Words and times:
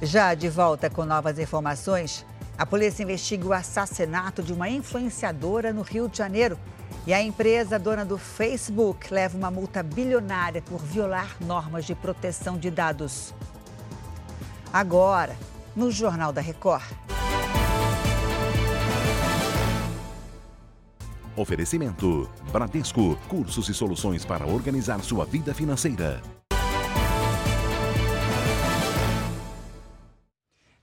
Já 0.00 0.32
de 0.32 0.48
volta 0.48 0.88
com 0.88 1.04
novas 1.04 1.40
informações, 1.40 2.24
a 2.56 2.64
polícia 2.64 3.02
investiga 3.02 3.48
o 3.48 3.52
assassinato 3.52 4.44
de 4.44 4.52
uma 4.52 4.68
influenciadora 4.68 5.72
no 5.72 5.82
Rio 5.82 6.08
de 6.08 6.16
Janeiro. 6.16 6.56
E 7.04 7.12
a 7.12 7.20
empresa 7.20 7.78
dona 7.78 8.04
do 8.04 8.16
Facebook 8.16 9.12
leva 9.12 9.36
uma 9.36 9.50
multa 9.50 9.82
bilionária 9.82 10.62
por 10.62 10.80
violar 10.80 11.36
normas 11.40 11.84
de 11.84 11.96
proteção 11.96 12.56
de 12.56 12.70
dados. 12.70 13.34
Agora, 14.72 15.36
no 15.74 15.90
Jornal 15.90 16.32
da 16.32 16.40
Record. 16.40 16.84
Oferecimento: 21.36 22.28
Bradesco, 22.52 23.16
cursos 23.28 23.68
e 23.68 23.74
soluções 23.74 24.24
para 24.24 24.46
organizar 24.46 25.00
sua 25.00 25.24
vida 25.24 25.52
financeira. 25.52 26.37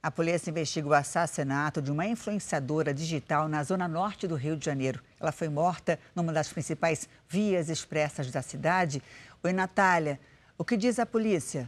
A 0.05 0.11
polícia 0.11 0.51
investiga 0.51 0.87
o 0.87 0.93
assassinato 0.93 1.81
de 1.81 1.91
uma 1.91 2.05
influenciadora 2.05 2.93
digital 2.93 3.47
na 3.47 3.63
zona 3.63 3.87
norte 3.87 4.27
do 4.27 4.35
Rio 4.35 4.55
de 4.55 4.63
Janeiro. 4.63 5.01
Ela 5.19 5.31
foi 5.31 5.49
morta 5.49 5.97
numa 6.13 6.31
das 6.31 6.47
principais 6.53 7.09
vias 7.27 7.69
expressas 7.69 8.29
da 8.29 8.43
cidade. 8.43 9.01
Oi, 9.43 9.51
Natália, 9.51 10.19
o 10.59 10.63
que 10.63 10.77
diz 10.77 10.99
a 10.99 11.07
polícia? 11.07 11.67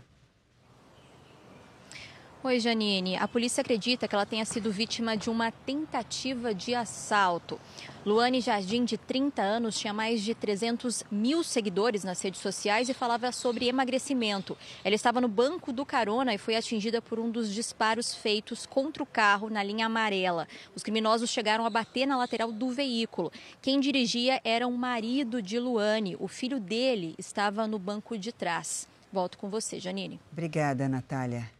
Oi, 2.43 2.59
Janine. 2.59 3.17
A 3.17 3.27
polícia 3.27 3.61
acredita 3.61 4.07
que 4.07 4.13
ela 4.13 4.25
tenha 4.25 4.45
sido 4.45 4.71
vítima 4.71 5.17
de 5.17 5.27
uma 5.27 5.51
tentativa 5.51 6.53
de 6.53 6.75
assalto. 6.75 7.59
Luane 8.05 8.41
Jardim, 8.41 8.85
de 8.85 8.95
30 8.95 9.41
anos, 9.41 9.77
tinha 9.77 9.91
mais 9.91 10.21
de 10.21 10.35
300 10.35 11.03
mil 11.09 11.43
seguidores 11.43 12.03
nas 12.03 12.21
redes 12.21 12.39
sociais 12.39 12.89
e 12.89 12.93
falava 12.93 13.31
sobre 13.31 13.67
emagrecimento. 13.67 14.55
Ela 14.83 14.93
estava 14.93 15.19
no 15.19 15.27
banco 15.27 15.73
do 15.73 15.83
carona 15.83 16.31
e 16.31 16.37
foi 16.37 16.55
atingida 16.55 17.01
por 17.01 17.19
um 17.19 17.31
dos 17.31 17.51
disparos 17.51 18.13
feitos 18.13 18.67
contra 18.67 19.01
o 19.01 19.07
carro 19.07 19.49
na 19.49 19.63
linha 19.63 19.87
amarela. 19.87 20.47
Os 20.75 20.83
criminosos 20.83 21.31
chegaram 21.31 21.65
a 21.65 21.71
bater 21.71 22.05
na 22.05 22.15
lateral 22.15 22.51
do 22.51 22.69
veículo. 22.69 23.31
Quem 23.63 23.79
dirigia 23.79 24.39
era 24.43 24.67
um 24.67 24.77
marido 24.77 25.41
de 25.41 25.59
Luane. 25.59 26.15
O 26.19 26.27
filho 26.27 26.59
dele 26.59 27.15
estava 27.17 27.65
no 27.65 27.79
banco 27.79 28.15
de 28.15 28.31
trás. 28.31 28.87
Volto 29.11 29.39
com 29.39 29.49
você, 29.49 29.79
Janine. 29.79 30.19
Obrigada, 30.31 30.87
Natália. 30.87 31.56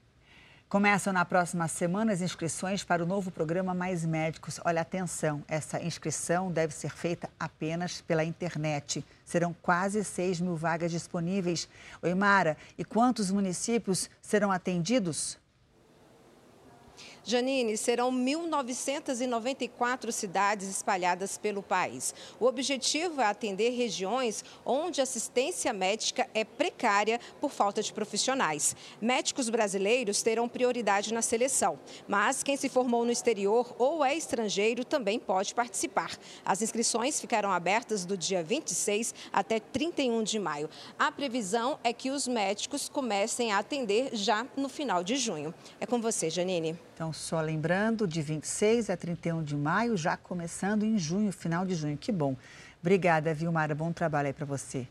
Começam 0.70 1.14
na 1.14 1.23
próxima 1.23 1.66
semana 1.70 2.12
as 2.12 2.20
inscrições 2.20 2.84
para 2.84 3.02
o 3.02 3.06
novo 3.06 3.32
programa 3.32 3.73
Mais 3.73 4.06
Médicos. 4.06 4.60
Olha, 4.66 4.82
atenção, 4.82 5.42
essa 5.48 5.82
inscrição 5.82 6.52
deve 6.52 6.73
ser 6.73 6.90
feita 6.90 7.30
apenas 7.40 8.02
pela 8.02 8.22
internet. 8.22 9.06
Serão 9.23 9.56
quase 9.62 10.04
6 10.04 10.42
mil 10.42 10.58
vagas 10.58 10.92
disponíveis. 10.92 11.70
Oi, 12.02 12.14
Mara, 12.14 12.58
e 12.78 12.84
quantos 12.84 13.32
municípios 13.32 14.10
serão 14.22 14.52
atendidos? 14.52 15.38
Janine, 17.23 17.78
serão 17.78 18.12
1.994 18.12 20.12
cidades 20.12 20.70
espalhadas 20.70 21.38
pelo 21.38 21.62
país. 21.62 22.14
O 22.39 22.45
objetivo 22.45 23.22
é 23.22 23.26
atender 23.26 23.72
regiões 23.72 24.44
onde 24.66 25.02
a 25.02 25.04
assistência 25.04 25.73
médica 25.73 26.28
é 26.34 26.44
precária 26.44 27.20
por 27.42 27.52
falta 27.52 27.84
de 27.84 27.92
profissionais. 27.92 28.76
Médicos 29.02 29.50
brasileiros 29.50 30.22
terão 30.22 30.48
prioridade 30.48 31.14
na 31.14 31.22
seleção, 31.22 31.80
mas 32.08 32.44
quem 32.44 32.56
se 32.56 32.70
formou 32.70 33.04
no 33.04 33.11
exterior 33.11 33.76
ou 33.78 34.04
é 34.04 34.16
estrangeiro 34.16 34.86
também 34.86 35.20
pode 35.20 35.54
participar. 35.54 36.17
As 36.45 36.61
inscrições 36.61 37.20
ficarão 37.20 37.52
abertas 37.52 38.06
do 38.06 38.17
dia 38.17 38.42
26 38.42 39.14
até 39.32 39.59
31 39.59 40.23
de 40.23 40.39
maio. 40.39 40.70
A 40.98 41.11
previsão 41.11 41.78
é 41.84 41.92
que 41.92 42.09
os 42.09 42.28
médicos 42.28 42.89
comecem 42.89 43.52
a 43.52 43.59
atender 43.59 44.09
já 44.14 44.45
no 44.56 44.70
final 44.70 45.04
de 45.04 45.16
junho. 45.16 45.54
É 45.80 45.86
com 45.86 46.00
você, 46.00 46.30
Janine. 46.30 46.87
Então, 46.98 47.14
só 47.14 47.40
lembrando, 47.42 48.08
de 48.08 48.23
26 48.23 48.89
a 48.89 48.98
31 48.98 49.44
de 49.44 49.55
maio, 49.55 49.95
já 49.95 50.17
começando 50.17 50.82
em 50.82 50.98
junho, 50.98 51.32
final 51.32 51.64
de 51.64 51.76
junho. 51.76 51.95
Que 51.95 52.11
bom. 52.11 52.36
Obrigada, 52.82 53.36
Vilmara. 53.36 53.76
Bom 53.76 53.94
trabalho 53.94 54.26
aí 54.26 54.33
para 54.33 54.48
você. 54.48 54.88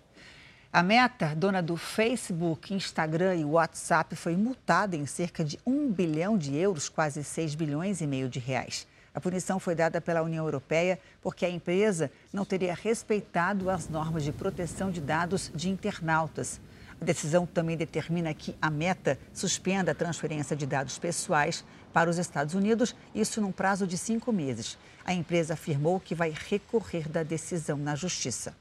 A 0.73 0.85
Meta, 0.85 1.35
dona 1.35 1.61
do 1.61 1.77
Facebook, 1.77 2.73
Instagram 2.73 3.35
e 3.35 3.45
WhatsApp, 3.45 4.15
foi 4.15 4.37
multada 4.37 4.95
em 4.95 5.05
cerca 5.05 5.45
de 5.45 5.59
1 5.67 5.91
bilhão 5.91 6.39
de 6.39 6.55
euros, 6.55 6.89
quase 6.89 7.25
6 7.25 7.57
bilhões 7.57 8.01
e 8.01 8.07
meio 8.07 8.29
de 8.29 8.39
reais. 8.39 8.87
A 9.13 9.21
punição 9.21 9.59
foi 9.59 9.75
dada 9.75 10.01
pela 10.01 10.23
União 10.23 10.45
Europeia 10.45 11.01
porque 11.21 11.45
a 11.45 11.51
empresa 11.51 12.09
não 12.33 12.45
teria 12.45 12.73
respeitado 12.73 13.69
as 13.69 13.89
normas 13.89 14.23
de 14.23 14.31
proteção 14.31 14.93
de 14.93 15.01
dados 15.01 15.51
de 15.53 15.69
internautas. 15.69 16.61
A 17.01 17.05
decisão 17.05 17.45
também 17.47 17.77
determina 17.77 18.33
que 18.33 18.57
a 18.61 18.71
Meta 18.71 19.19
suspenda 19.33 19.93
a 19.93 19.95
transferência 19.95 20.57
de 20.57 20.67
dados 20.67 20.99
pessoais 20.99 21.65
para 21.93 22.11
os 22.11 22.19
Estados 22.19 22.55
Unidos, 22.55 22.95
isso 23.15 23.41
num 23.41 23.53
prazo 23.53 23.87
de 23.87 23.99
cinco 23.99 24.33
meses. 24.33 24.79
A 25.05 25.13
empresa 25.13 25.55
afirmou 25.55 26.01
que 26.01 26.15
vai 26.15 26.35
recorrer 26.49 27.09
da 27.09 27.23
decisão 27.23 27.77
na 27.77 27.95
Justiça. 27.95 28.55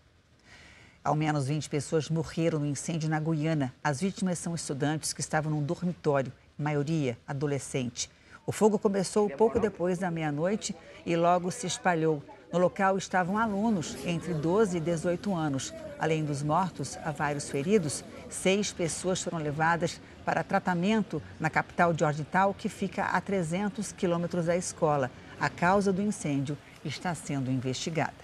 Ao 1.04 1.16
menos 1.16 1.48
20 1.48 1.70
pessoas 1.70 2.10
morreram 2.10 2.60
no 2.60 2.66
incêndio 2.66 3.10
na 3.10 3.20
Guiana. 3.20 3.74
As 3.84 4.02
vítimas 4.02 4.40
são 4.40 4.56
estudantes 4.56 5.14
que 5.14 5.22
estavam 5.22 5.52
num 5.52 5.62
dormitório, 5.64 6.34
maioria 6.58 7.18
adolescente. 7.28 8.10
O 8.46 8.52
fogo 8.52 8.78
começou 8.78 9.30
pouco 9.30 9.60
depois 9.60 9.98
da 9.98 10.12
meia-noite 10.12 10.76
e 11.06 11.16
logo 11.16 11.52
se 11.52 11.68
espalhou. 11.68 12.24
No 12.56 12.62
local 12.62 12.98
estavam 12.98 13.38
alunos 13.38 13.98
entre 14.06 14.34
12 14.34 14.78
e 14.78 14.80
18 14.80 15.36
anos. 15.36 15.74
Além 16.00 16.24
dos 16.24 16.42
mortos, 16.42 16.98
há 17.04 17.12
vários 17.12 17.50
feridos. 17.50 18.02
Seis 18.30 18.72
pessoas 18.72 19.22
foram 19.22 19.40
levadas 19.40 20.00
para 20.24 20.42
tratamento 20.42 21.22
na 21.38 21.50
capital 21.50 21.92
de 21.92 22.00
Georgetown, 22.00 22.54
que 22.54 22.70
fica 22.70 23.04
a 23.04 23.20
300 23.20 23.92
quilômetros 23.92 24.46
da 24.46 24.56
escola. 24.56 25.12
A 25.38 25.50
causa 25.50 25.92
do 25.92 26.02
incêndio 26.02 26.58
está 26.86 27.14
sendo 27.14 27.52
investigada. 27.52 28.24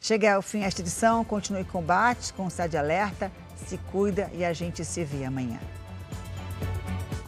Chega 0.00 0.36
ao 0.36 0.40
fim 0.40 0.62
esta 0.62 0.82
edição, 0.82 1.24
continue 1.24 1.64
combate 1.64 2.32
com 2.32 2.46
o 2.46 2.78
Alerta, 2.78 3.32
se 3.56 3.76
cuida 3.90 4.30
e 4.32 4.44
a 4.44 4.52
gente 4.52 4.84
se 4.84 5.02
vê 5.02 5.24
amanhã. 5.24 5.58